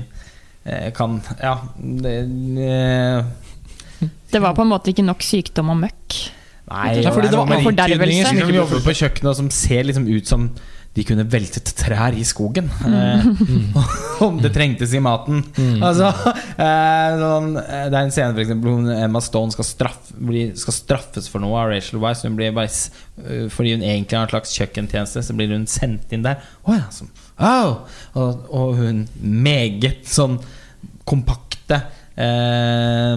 [0.64, 1.58] eh, kan Ja.
[1.76, 2.16] Det,
[2.56, 6.18] eh, Det var på en måte ikke nok sykdom og møkk.
[6.66, 8.22] Nei, det fordi det var noe med de fordervelse.
[8.26, 10.48] tydninger som jobber på kjøkkenet, som ser liksom ut som
[10.96, 12.70] de kunne veltet trær i skogen.
[12.81, 13.74] Mm.
[14.26, 15.42] om det trengtes i maten.
[15.85, 16.09] Altså,
[16.57, 20.11] eh, sånn, eh, det er en scene for eksempel, hvor Emma Stone skal, straff,
[20.62, 22.24] skal straffes for noe av Rachel Wise.
[22.24, 22.72] Hun blir bare,
[23.20, 26.40] eh, fordi hun egentlig har en slags kjøkkentjeneste, så blir hun sendt inn der.
[26.64, 27.12] Oh, ja, sånn.
[27.44, 27.85] oh.
[28.16, 30.40] og, og hun meget sånn
[31.07, 31.85] kompakte
[32.16, 33.16] eh,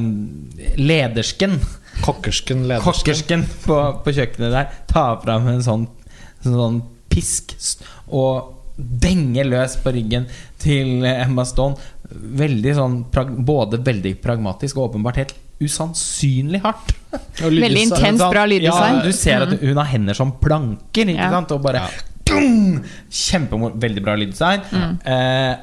[0.80, 1.60] ledersken
[2.04, 2.86] kokkersken ledersken.
[2.86, 5.86] Kokkersken på, på kjøkkenet der tar fram en sånn,
[6.46, 6.82] sånn
[7.12, 7.56] pisk
[8.08, 10.28] og denger løs på ryggen
[10.62, 11.76] til Emma Stone.
[12.10, 12.94] Veldig sånn
[13.46, 16.94] Både veldig pragmatisk og åpenbart helt usannsynlig hardt.
[17.42, 19.02] Veldig intens, bra lyddesign.
[19.02, 21.34] Ja, du ser at hun har hender som planker, ikke Ja.
[21.36, 21.52] sant?
[21.52, 21.90] Og bare Ja.
[23.10, 24.62] Kjempemor Veldig bra lyddesign.
[24.72, 25.00] Mm.
[25.04, 25.56] Eh,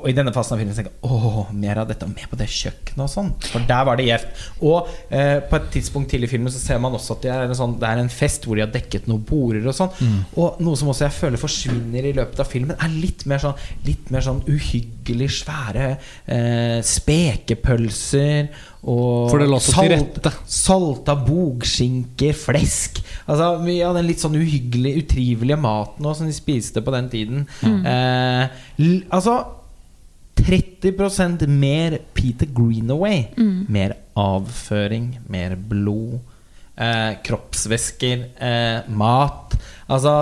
[0.00, 2.38] og i denne fasen av filmen tenker jeg Åh, mer av dette, og mer på
[2.40, 3.30] det kjøkkenet og sånn.
[3.50, 4.44] For der var det gjevt.
[4.64, 7.44] Og eh, på et tidspunkt tidlig i filmen så ser man også at det er,
[7.44, 9.92] en sånn, det er en fest hvor de har dekket noen border og sånn.
[10.00, 10.16] Mm.
[10.40, 13.60] Og noe som også jeg føler forsvinner i løpet av filmen, er litt mer sånn,
[13.86, 18.50] litt mer sånn uhyggelig svære eh, spekepølser
[18.88, 20.32] og rette.
[20.48, 26.36] Salta bogskinker, flesk Altså Mye av den litt sånn uhyggelig, utrivelige maten også, som de
[26.36, 27.48] spiste på den tiden.
[27.60, 29.59] Eh, l altså
[30.46, 33.26] 30% mer Peter Greenaway.
[33.68, 36.18] Mer avføring, mer blod,
[36.76, 39.56] eh, kroppsvæsker, eh, mat
[39.90, 40.12] Altså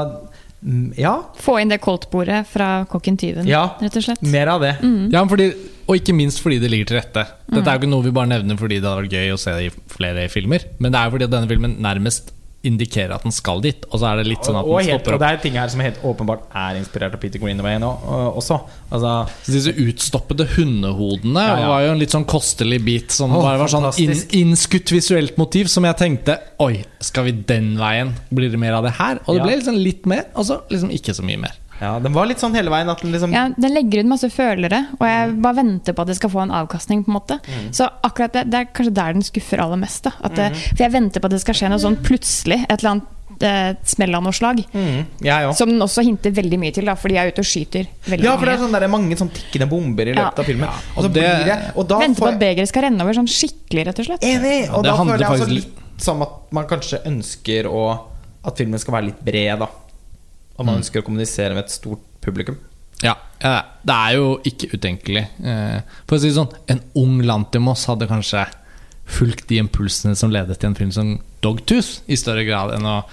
[0.64, 3.76] mm, Ja, Få inn det koldtbordet fra Kokken Tyven, Ja.
[3.80, 4.22] rett og slett.
[4.22, 4.76] mer av det.
[5.12, 5.50] Ja, fordi,
[5.86, 7.26] og ikke minst fordi det ligger til rette.
[7.52, 9.52] Dette er jo ikke noe vi bare nevner fordi det hadde vært gøy å se
[9.52, 10.64] det i flere filmer.
[10.80, 12.32] Men det er jo fordi denne filmen nærmest
[12.68, 13.86] indikerer at den skal dit.
[13.90, 15.56] Og så er det litt sånn at og, den helt, stopper og det er ting
[15.58, 18.60] her som helt åpenbart er inspirert av Peter Greenaway nå, og, også.
[18.92, 19.12] Altså
[19.46, 21.68] Så disse utstoppede hundehodene Ja, ja.
[21.72, 25.36] var jo en litt sånn kostelig bit som oh, bare var sånn inn, innskutt visuelt
[25.40, 28.14] motiv som jeg tenkte Oi, skal vi den veien?
[28.34, 29.20] Blir det mer av det her?
[29.26, 29.46] Og det Ja.
[29.48, 31.56] ble liksom litt mer, og så liksom ikke så mye mer.
[31.80, 34.30] Ja, Den var litt sånn hele veien at den liksom Ja, Den legger ut masse
[34.34, 37.04] følere, og jeg bare venter på at det skal få en avkastning.
[37.04, 37.38] på en måte
[37.70, 40.02] Så akkurat det, det er kanskje der den skuffer aller mest.
[40.04, 42.64] da at det, For jeg venter på at det skal skje noe sånn plutselig.
[42.68, 44.64] Et eller annet eh, smell av noe slag.
[44.74, 45.52] Mm, ja.
[45.54, 48.24] Som den også hinter veldig mye til, da, fordi jeg er ute og skyter veldig
[48.24, 50.42] Ja, for det er sånn, det er mange sånn tikkende bomber i løpet Ja.
[50.42, 50.66] av filmen.
[50.66, 53.12] Ja, og så det- blir det Og da Venter på at begeret skal renne over
[53.14, 54.22] sånn skikkelig, rett og slett.
[54.22, 54.70] Enig!
[54.74, 58.00] Og det da føler jeg også faktisk litt som at man kanskje ønsker å
[58.44, 59.66] At filmen skal være litt bred, da.
[60.58, 60.80] At man Mm.
[60.82, 62.56] ønsker å kommunisere med et stort publikum.
[63.02, 65.28] Ja, det er jo ikke utenkelig.
[65.44, 68.46] Eh, For å si det sånn, en ung Lantimos hadde kanskje
[69.06, 73.04] fulgt de impulsene som ledet til en film som Dogtooth, i større grad enn å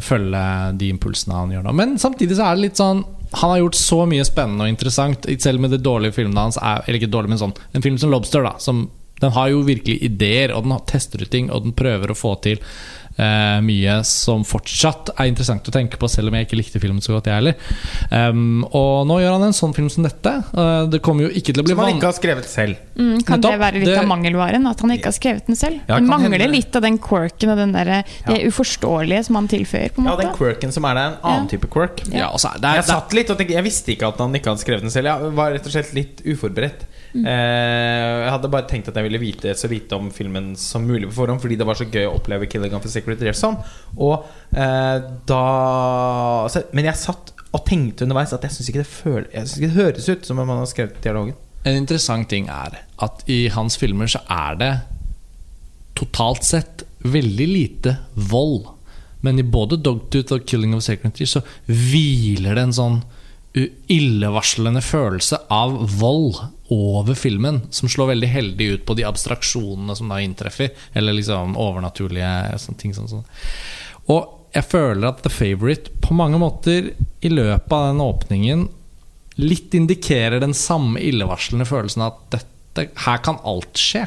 [0.00, 1.74] følge de impulsene han gjør nå.
[1.74, 5.24] Men samtidig så er det litt sånn Han har gjort så mye spennende og interessant,
[5.40, 6.58] selv med de dårlige filmene hans.
[6.58, 8.58] Er, eller ikke dårlig, men sånn En film som Lobster, da.
[8.58, 12.14] Som, den har jo virkelig ideer, og den tester ut ting, og den prøver å
[12.18, 12.58] få til
[13.18, 17.00] eh, mye som fortsatt er interessant å tenke på, selv om jeg ikke likte filmen
[17.04, 17.54] så godt, jeg heller.
[18.10, 20.32] Um, og nå gjør han en sånn film som dette.
[20.54, 22.76] Uh, det kommer jo ikke til å bli Som han ikke har skrevet selv.
[22.96, 24.66] Mm, kan Nettopp, det være litt det- av mangelvaren?
[24.68, 25.80] At han ikke har skrevet den selv?
[25.88, 26.50] Ja, det mangler hende.
[26.52, 28.48] litt av den quirken og den der, det Ja.
[28.48, 29.92] uforståelige som han tilføyer.
[29.92, 31.56] på en Ja, den quirken som er der, er en annen Ja.
[31.56, 32.02] type quirk.
[32.12, 34.50] Ja, altså, det er Jeg satt litt og tenkte Jeg visste ikke at han ikke
[34.50, 35.04] hadde skrevet den selv.
[35.06, 36.86] Jeg var rett og slett litt uforberedt.
[37.12, 37.26] Mm.
[37.28, 41.10] Eh, jeg hadde bare tenkt at jeg ville vite så lite om filmen som mulig
[41.10, 43.58] på forhånd, fordi det var så gøy å oppleve 'Killing of a Secret Rearson'.
[43.98, 44.24] Og
[44.56, 44.98] eh,
[45.28, 49.58] da Men jeg satt og tenkte underveis at jeg syns ikke, det føl- jeg synes
[49.60, 51.34] ikke det høres ut som om han har skrevet dialogen.
[51.64, 54.72] En interessant ting er at i hans filmer så er det
[55.94, 58.66] totalt sett veldig lite vold.
[59.20, 63.02] Men i både Dogtooth og Killing of Secretary så hviler det en sånn
[63.92, 66.38] illevarslende følelse av vold
[66.72, 70.72] over filmen, som slår veldig heldig ut på de abstraksjonene som da inntreffer.
[70.96, 72.94] Eller liksom overnaturlige sånne ting.
[72.96, 73.26] Sånn, sånn.
[74.12, 76.92] Og jeg føler at The Favourite på mange måter
[77.24, 78.66] i løpet av den åpningen
[79.40, 84.04] litt indikerer den samme illevarslende følelsen at dette, her kan alt skje.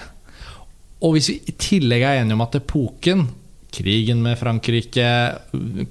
[1.06, 3.25] Og hvis vi i tillegg er enige om at epoken,
[3.75, 5.08] krigen med Frankrike,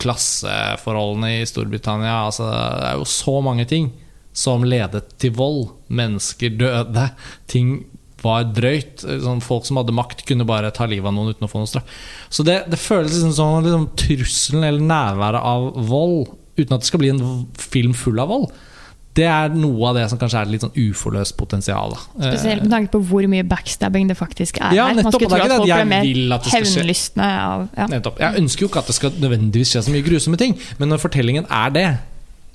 [0.01, 3.91] klasseforholdene i Storbritannia altså Det er jo så mange ting
[4.35, 5.69] som ledet til vold.
[5.97, 7.09] Mennesker døde.
[7.51, 7.77] Ting
[8.25, 9.05] var drøyt.
[9.25, 11.71] Sånn, folk som hadde makt, kunne bare ta livet av noen uten å få noe
[11.71, 12.05] straff.
[12.33, 16.91] Så det, det føles liksom som liksom, trusselen eller nærværet av vold, uten at det
[16.91, 17.27] skal bli en
[17.59, 18.55] film full av vold.
[19.15, 21.93] Det er noe av det som kanskje er litt sånn uforløst potensial.
[21.95, 22.33] da.
[22.33, 25.45] Spesielt med tanke på hvor mye backstabbing det faktisk er Ja, nettopp, Man skulle tro
[25.45, 27.87] at folk ble mer hevnlystne av ja.
[27.93, 28.19] Nettopp.
[28.25, 31.05] Jeg ønsker jo ikke at det skal nødvendigvis skje så mye grusomme ting, men når
[31.05, 31.87] fortellingen er det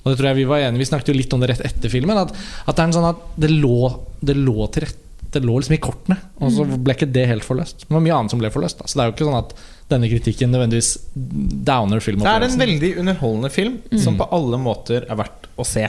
[0.02, 1.92] Og det tror jeg vi var enige Vi snakket jo litt om det rett etter
[1.92, 2.16] filmen.
[2.16, 3.90] At, at det er en sånn at det lå,
[4.24, 7.44] det lå til rette Det lå liksom i kortene, og så ble ikke det helt
[7.46, 7.84] forløst.
[7.84, 8.80] Det var mye annet som ble forløst.
[8.80, 8.88] Da.
[8.90, 9.52] Så det er jo ikke sånn at
[9.92, 10.90] denne kritikken nødvendigvis
[11.68, 15.86] downer Det er en veldig underholdende film som på alle måter er verdt å se.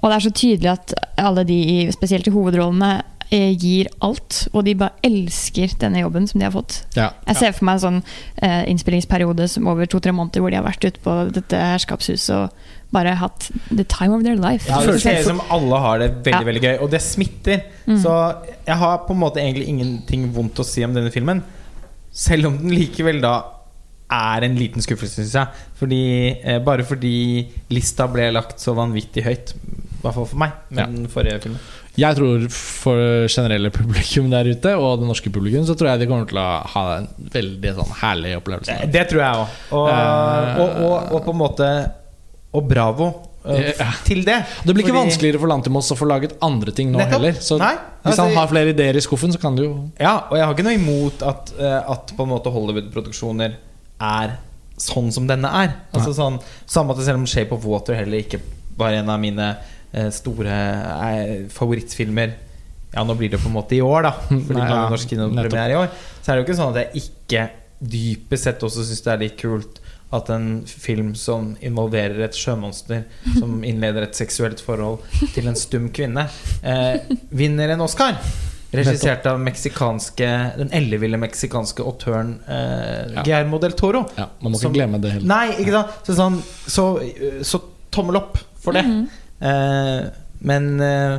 [0.00, 1.60] Og det er så tydelig at alle de,
[1.94, 2.92] spesielt i hovedrollene,
[3.30, 4.48] gir alt.
[4.52, 6.80] Og de bare elsker denne jobben som de har fått.
[6.96, 7.10] Ja.
[7.28, 8.00] Jeg ser for meg en sånn
[8.42, 12.50] eh, innspillingsperiode som over to-tre måneder hvor de har vært ute på dette herskapshuset og
[12.90, 14.66] bare hatt the time of their life.
[14.66, 16.46] Ja, det ser ut som alle har det veldig Ja.
[16.48, 17.62] veldig gøy, og det smitter.
[17.86, 18.16] Så
[18.66, 21.42] jeg har på en måte egentlig ingenting vondt å si om denne filmen.
[22.10, 23.36] Selv om den likevel da
[24.10, 25.46] er en liten skuffelse, syns jeg.
[25.78, 26.00] Fordi,
[26.42, 29.54] eh, bare fordi lista ble lagt så vanvittig høyt.
[30.00, 30.86] I hvert fall for meg, med Ja.
[30.86, 31.58] den forrige filmen.
[32.00, 32.96] Jeg tror for
[33.28, 36.66] generelle publikum der ute, og det norske publikum, så tror jeg de kommer til å
[36.72, 38.78] ha en veldig sånn herlig opplevelse.
[38.86, 39.56] Det, det tror jeg òg.
[39.76, 41.68] Og, uh, og, og, og på en måte
[42.52, 43.06] Og bravo
[43.44, 44.38] uh, til det.
[44.64, 47.12] Det blir ikke Fordi- vanskeligere for Lantimos å få laget andre ting nå Nettopp.
[47.18, 47.32] heller.
[47.38, 50.24] Så Nei, hvis altså- han har flere ideer i skuffen, så kan du jo Ja,
[50.30, 53.54] og jeg har ikke noe imot at, eh, at på en måte Hollywood-produksjoner
[54.00, 54.38] er
[54.80, 55.74] sånn som denne er.
[55.92, 58.40] Altså sånn Samme at selv om Shape of Water heller ikke
[58.78, 59.56] var en av mine eh,
[60.14, 62.36] store eh, favorittfilmer
[62.94, 64.12] Ja, nå blir det på en måte i år, da.
[64.28, 65.92] Fordi Nei, ja, norsk kinopremiere i år.
[66.22, 67.44] Så er det jo ikke sånn at jeg ikke
[67.80, 69.78] dypest sett også syns det er litt kult
[70.12, 73.04] at en film som involverer et sjømonster,
[73.38, 75.04] som innleder et seksuelt forhold
[75.36, 76.24] til en stum kvinne,
[76.66, 76.98] eh,
[77.30, 78.18] vinner en Oscar.
[78.74, 80.26] Regissert av meksikanske
[80.58, 83.22] den elleville meksikanske autøren eh, Ja.
[83.22, 84.04] Guillermo del Toro.
[84.18, 85.26] Ja, Man må ikke Som- glemme det heller.
[85.30, 85.96] Nei, ikke sant?
[86.06, 86.36] Så, sånn,
[86.70, 86.84] så,
[87.46, 87.62] så
[87.94, 88.82] tommel opp for det.
[88.86, 91.14] eh, men eh,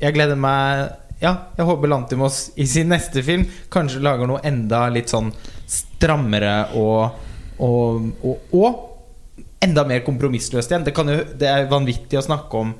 [0.00, 0.86] jeg gleder meg
[1.20, 5.28] Ja, jeg håper Lantimos i sin neste film kanskje lager noe enda litt sånn
[5.68, 7.18] strammere og,
[7.60, 8.86] og, og, og
[9.60, 10.86] enda mer kompromissløst igjen.
[10.86, 12.72] Det, kan jo, det er vanvittig å snakke om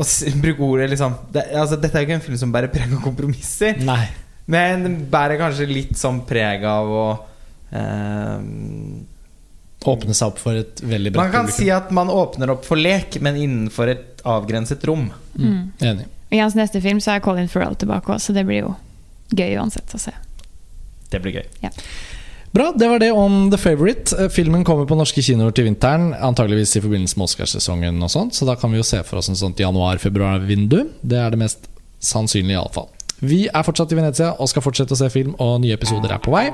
[0.00, 0.06] å
[0.40, 3.00] bruke ordet liksom det, altså, Dette er jo ikke en film som bærer preg av
[3.04, 3.80] kompromisser.
[3.86, 4.04] Nei.
[4.50, 7.06] Men den bærer kanskje litt sånn preg av å
[7.76, 8.36] eh,
[9.88, 11.64] Åpne seg opp for et veldig bredt Man kan publikum.
[11.64, 15.06] si at man åpner opp for lek, men innenfor et avgrenset rom.
[15.38, 15.72] Mm.
[15.80, 16.06] Enig.
[16.30, 18.74] I hans neste film så er Colin Farrell tilbake også, så det blir jo
[19.34, 20.12] gøy uansett å se.
[21.10, 21.70] Det blir gøy.
[22.52, 24.14] Bra, det var det om The Favourite.
[24.18, 28.34] Eh, Filmen kommer på norske kinoer til vinteren, antageligvis i forbindelse med Oscarsesongen, og sånt,
[28.34, 30.80] så da kan vi jo se for oss en sånt januar-februar-vindu.
[31.02, 31.68] Det er det mest
[32.02, 32.88] sannsynlige, iallfall.
[33.20, 36.22] Vi er fortsatt i Venezia og skal fortsette å se film, og nye episoder er
[36.24, 36.46] på vei.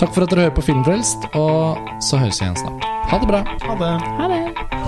[0.00, 2.90] Takk for at dere hører på Filmfrelst, og så høres vi igjen snart.
[3.12, 3.44] Ha det bra.
[3.68, 3.94] Ha det.
[4.18, 4.87] Ha det.